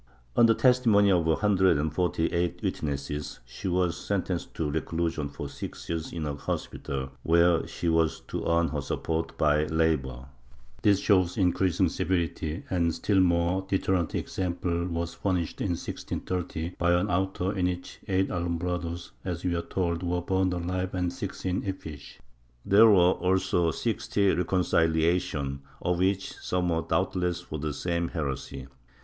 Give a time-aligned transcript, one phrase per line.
[0.35, 5.29] On the testimony of a hundred and forty eight witnesses, she was sentenced to reclusion
[5.29, 10.25] for six years in a hospital, where she was to earn her support by labor.^
[10.81, 16.77] This shows increasing severity, and a still more deterrent exam ple was furnished, in 1630,
[16.79, 21.13] by an auto in which eight Alumbrados, as we are told, were burned alive and
[21.13, 22.17] six in effigy.
[22.65, 28.65] There were also sixty reconciliations, of which some were doubtless for the same heresy.